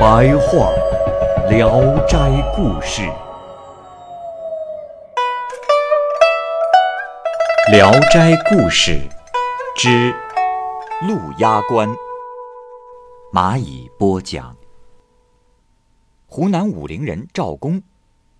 [0.00, 0.72] 白话
[1.50, 2.16] 《聊斋
[2.56, 3.02] 故事》，
[7.70, 8.92] 《聊斋故事》
[9.76, 10.14] 之
[11.06, 11.86] 陆压关，
[13.30, 14.56] 蚂蚁播讲。
[16.26, 17.82] 湖南武陵人赵公，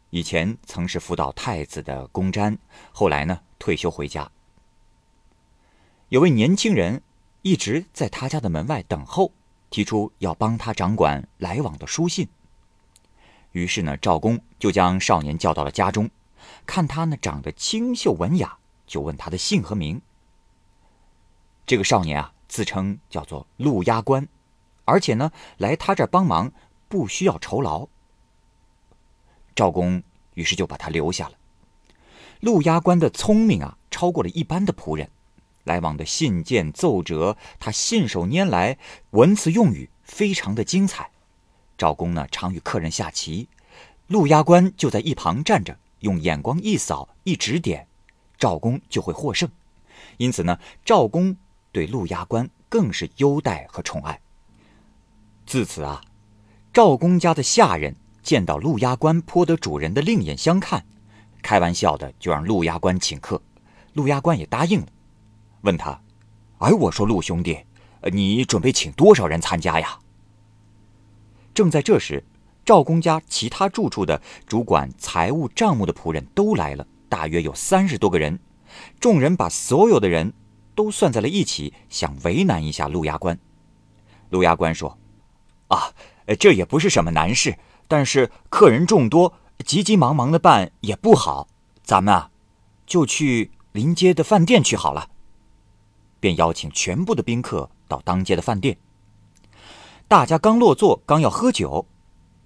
[0.08, 2.56] 以前曾是辅导太子的公瞻，
[2.90, 4.30] 后来呢退休回家。
[6.08, 7.02] 有位年轻人
[7.42, 9.32] 一直在他家的门外等候，
[9.70, 12.28] 提出要帮他掌管来往的书信。
[13.52, 16.10] 于是呢，赵公就将少年叫到了家中，
[16.66, 20.02] 看他呢长得清秀文雅，就问他的姓和名。
[21.64, 24.28] 这个少年啊，自称叫做陆压关，
[24.84, 26.52] 而且呢来他这儿帮忙。
[26.88, 27.86] 不需要酬劳。
[29.54, 30.02] 赵公
[30.34, 31.34] 于是就把他留下了。
[32.40, 35.08] 陆压关的聪明啊，超过了一般的仆人。
[35.64, 38.78] 来往的信件奏折，他信手拈来，
[39.10, 41.10] 文词用语非常的精彩。
[41.76, 43.48] 赵公呢，常与客人下棋，
[44.06, 47.86] 陆压关就在一旁站着，用眼光一扫一指点，
[48.38, 49.48] 赵公就会获胜。
[50.16, 51.36] 因此呢，赵公
[51.72, 54.20] 对陆压关更是优待和宠爱。
[55.46, 56.00] 自此啊。
[56.72, 60.86] 赵公家的下人见到陆压关颇得主人的另眼相看，
[61.42, 63.42] 开玩笑的就让陆压关请客，
[63.94, 64.86] 陆压关也答应了。
[65.62, 66.00] 问他
[66.58, 67.58] ：“哎，我说陆兄弟，
[68.12, 69.98] 你准备请多少人参加呀？”
[71.54, 72.24] 正在这时，
[72.64, 78.38] 赵公家其他住处的主管财务账目的仆人都来了，大约有三十多个人。
[78.98, 80.32] 众人把所有的人
[80.74, 83.38] 都算在了一起，想为难一下陆牙关。
[84.30, 84.98] 陆牙关说
[85.68, 85.92] ：“啊。”
[86.38, 89.34] 这也不是什么难事，但是客人众多，
[89.66, 91.48] 急急忙忙的办也不好。
[91.82, 92.30] 咱们啊，
[92.86, 95.09] 就去临街的饭店去好了。
[96.20, 98.76] 便邀请全部的宾客到当街的饭店。
[100.06, 101.86] 大家刚落座，刚要喝酒，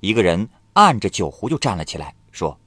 [0.00, 2.58] 一个人按着酒壶就站了起来，说：“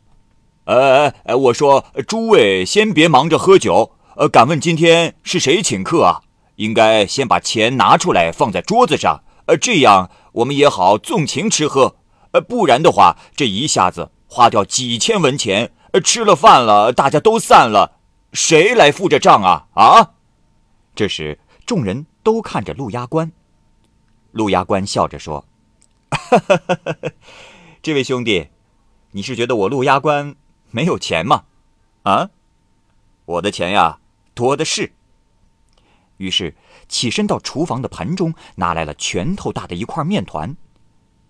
[0.66, 6.22] 呃，我说诸位先别忙着喝酒，呃，敢问今天是谁请客啊？
[6.58, 11.96] 应该先把钱拿出来放在桌子上，呃，这样。”我们也好纵情吃喝，
[12.30, 17.94] 呃，不然的话，这一下子花掉几千文钱，呃，吃了饭了，大家都散了，
[18.34, 19.66] 谁来付这账啊？
[19.74, 20.12] 啊！
[20.98, 23.32] 这时，众人都看着陆压关。
[24.32, 25.46] 陆压关笑着说
[27.84, 28.50] ：“这位兄弟，
[29.12, 30.36] 你是觉得我陆压关
[30.72, 31.44] 没有钱吗？
[32.02, 32.32] 啊，
[33.26, 34.00] 我的钱呀，
[34.34, 34.94] 多的是。”
[36.18, 36.56] 于是
[36.88, 40.58] 起身到厨房的盆中，拿来了拳头大的一块面团，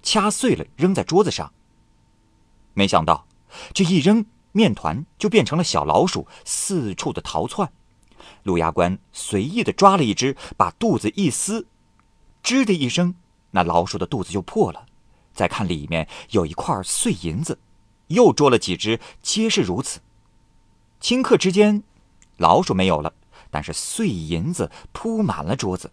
[0.02, 1.52] 掐碎了扔在桌子上。
[2.74, 3.28] 没想到
[3.74, 7.70] 这一扔，面团就变成了小老鼠，四处的逃窜。
[8.48, 11.68] 陆牙关随意的抓了一只，把肚子一撕，
[12.42, 13.14] 吱的一声，
[13.52, 14.86] 那老鼠的肚子就破了。
[15.34, 17.60] 再看里面有一块碎银子，
[18.08, 20.00] 又捉了几只，皆是如此。
[21.02, 21.84] 顷刻之间，
[22.38, 23.14] 老鼠没有了。
[23.52, 25.92] 但是碎银子铺满了桌子。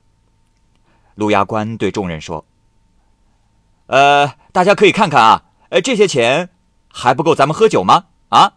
[1.17, 2.45] 陆牙关对众人说
[3.87, 6.51] ：“呃，大家可以看看啊，呃，这些钱
[6.89, 8.07] 还不够咱们喝酒吗？
[8.29, 8.55] 啊！”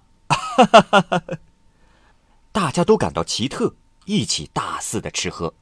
[2.51, 3.75] 大家都感到奇特，
[4.07, 5.53] 一起大肆的吃喝。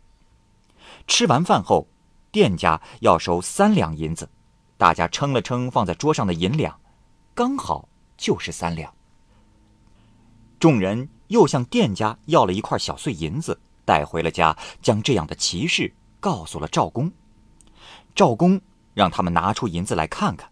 [1.05, 1.85] 吃完饭后，
[2.31, 4.29] 店家要收三两银子，
[4.77, 6.79] 大家称了称放在桌上的银两，
[7.33, 8.93] 刚好就是三两。
[10.57, 11.09] 众人。
[11.29, 17.11] 又向店家要了一块小碎银子，带回了家，将这样的奇事告诉了赵公。
[18.13, 18.61] 赵公
[18.93, 20.47] 让他们拿出银子来看看。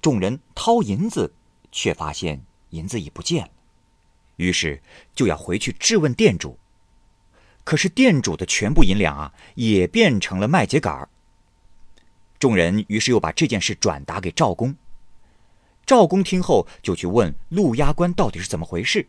[0.00, 1.34] 众人掏银子，
[1.72, 2.40] 却发现
[2.70, 3.50] 银子已不见了，
[4.36, 4.80] 于是
[5.12, 6.56] 就要回去质问店主。
[7.68, 11.10] 可是店主的全部银两啊，也变成了麦秸秆儿。
[12.38, 14.74] 众人于是又把这件事转达给赵公。
[15.84, 19.06] 赵公听后，就去问陆压关到底是怎么回事。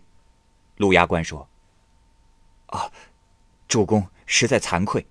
[0.75, 1.47] 陆牙关说
[2.67, 2.91] ：“啊，
[3.69, 5.07] 主公实在惭愧，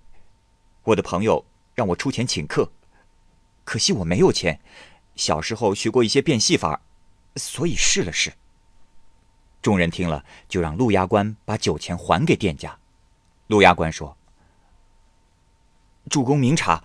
[0.82, 1.42] 我的朋友
[1.74, 2.70] 让我出钱请客，
[3.64, 4.60] 可惜我没有钱。
[5.16, 6.82] 小时候学过一些变戏法，
[7.36, 8.30] 所以试了试。”
[9.62, 12.78] 众人听了，就让陆牙关把酒钱还给店家。
[13.48, 14.16] 陆牙关说
[16.08, 16.84] ：“主公明察，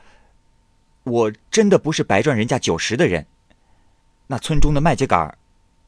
[1.04, 3.28] 我真的不是白赚人家酒食的人。
[4.28, 5.36] 那村中的麦秸秆，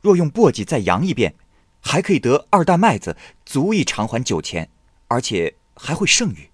[0.01, 1.33] 若用簸箕再扬一遍，
[1.81, 4.69] 还可以得二担麦子，足以偿还酒钱，
[5.07, 6.49] 而且还会剩余。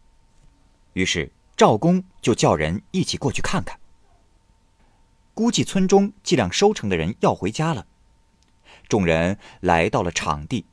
[0.94, 3.80] 于是赵公就叫人一起过去看看。
[5.34, 7.88] 估计村中计量收成的人要回家了，
[8.88, 10.66] 众人来到了场地，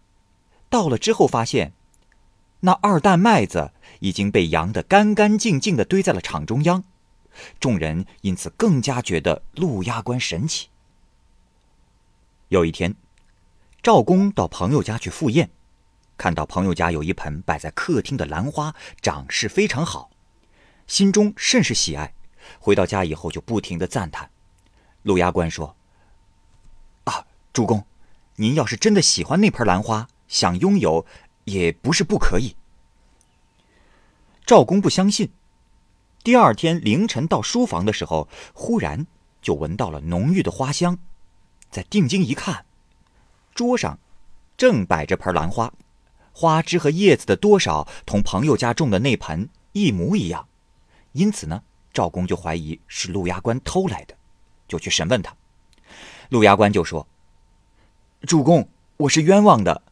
[0.69, 1.73] 到了之后发现，
[2.61, 6.83] 那二担麦子已经被扬得干干净净的堆在了场中央，
[7.61, 10.69] 众人因此更加觉得陆压关神奇。
[12.49, 12.95] 有一天，
[13.83, 15.51] 赵公到朋友家去赴宴，
[16.17, 20.11] 看到朋友家有一盆摆在客厅的兰花长势非常好，
[20.87, 22.15] 心中甚是喜爱，
[22.59, 24.31] 回到家以后就不停的赞叹。
[25.03, 25.77] 陆牙关说
[27.05, 27.85] ：“啊，主公，
[28.37, 31.07] 您要是真的喜欢那盆兰花，想拥有，
[31.49, 32.55] 也不是不可以。”
[34.47, 35.31] 赵公不相信。
[36.25, 39.07] 第二天凌晨到书房的时候，忽然
[39.41, 40.99] 就闻到了浓郁的花香，
[41.71, 42.67] 再定睛一看，
[43.55, 43.99] 桌上
[44.57, 45.73] 正摆着盆兰花，
[46.33, 50.49] 花枝和叶子的多少同朋友家种的那盆一模一样，
[51.13, 51.63] 因此呢，
[51.93, 54.15] 赵公就怀疑是陆牙关偷来的。
[54.67, 55.35] 就去审问他，
[56.29, 57.07] 陆牙关就说
[58.29, 58.69] ：“主公，
[58.99, 59.83] 我是冤枉的，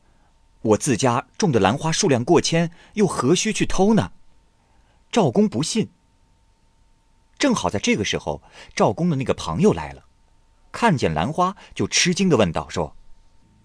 [0.62, 4.12] 我自家种的兰花数量过千，又何须去偷呢？”
[5.12, 5.90] 赵公不信。
[7.38, 8.42] 正好在这个时候，
[8.74, 10.04] 赵公的那个朋友来了，
[10.72, 12.96] 看见兰花就吃惊的问道：“说，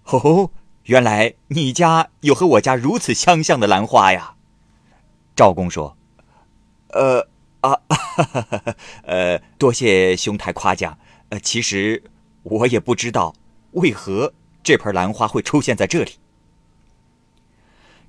[0.05, 0.51] 哦，
[0.83, 4.35] 原来你家有和我家如此相像的兰花呀？”
[5.35, 5.97] 赵公说
[6.89, 7.27] ：“呃。”
[7.61, 10.97] 啊，哈 哈呃，多谢兄台夸奖。
[11.29, 12.01] 呃，其实
[12.41, 13.35] 我也不知道
[13.73, 14.33] 为何
[14.63, 16.13] 这盆兰花会出现在这里。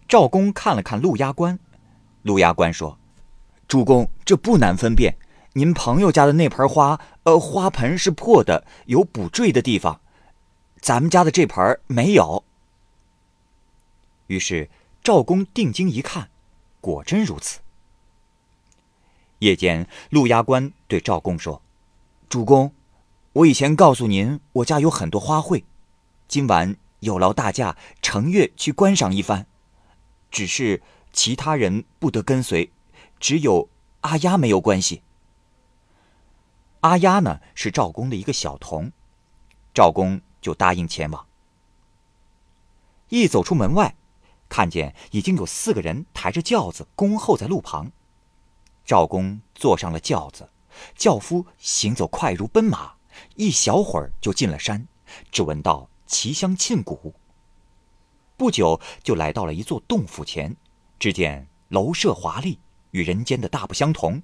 [0.09, 1.59] 赵公看了看陆压关，
[2.23, 2.99] 陆压关说
[3.67, 5.17] ：“主公，这不难分辨。
[5.55, 10.01] 您朋友家的那盆花，呃，花盆是破的，有补缀的地方。
[10.81, 12.45] 咱们家的这盆没有。”
[14.29, 14.71] 于是
[15.03, 16.29] 赵公定睛一看，
[16.81, 17.61] 果真如此。
[19.41, 21.61] 夜间，陆压关对赵公说
[22.29, 22.73] ：“主公，
[23.33, 25.65] 我以前告诉您，我家有很多花卉，
[26.29, 29.47] 今晚有劳大驾乘月去观赏一番。
[30.33, 30.83] 只是
[31.13, 32.73] 其他人不得跟随，
[33.21, 33.69] 只有
[34.01, 35.03] 阿丫没有关系。
[36.81, 38.91] 阿丫呢，是赵公的一个小童，
[39.73, 41.27] 赵公就答应前往。
[43.11, 43.95] 一走出门外，
[44.49, 47.93] 看见已经有四个人抬着轿子恭候在路旁。”
[48.85, 50.49] 赵公坐上了轿子，
[50.97, 52.95] 轿夫行走快如奔马，
[53.37, 54.89] 一小会儿就进了山，
[55.31, 57.15] 只闻到奇香沁骨。
[58.37, 60.57] 不久就来到了一座洞府前，
[60.99, 62.59] 只见楼舍华丽，
[62.91, 64.23] 与人间的大不相同。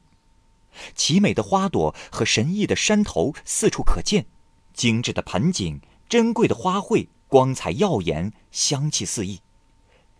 [0.94, 4.26] 奇美的花朵和神异的山头四处可见，
[4.74, 9.40] 精致的盆景、珍贵的花卉，光彩耀眼，香气四溢。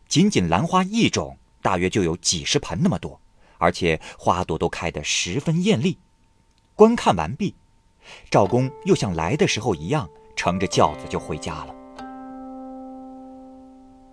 [0.08, 3.20] 仅仅兰花一种，大约就有几十盆那么多。
[3.58, 5.98] 而且花朵都开得十分艳丽。
[6.76, 7.56] 观看完毕，
[8.30, 11.74] 赵公又像来的时候一样，乘着轿子就回家了。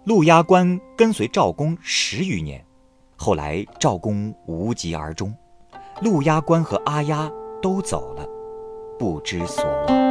[0.06, 2.64] 陆压官跟随赵公十余年，
[3.16, 5.34] 后来赵公无疾而终，
[6.04, 7.28] 陆压官和阿押
[7.60, 8.24] 都走了，
[9.00, 10.05] 不知所往。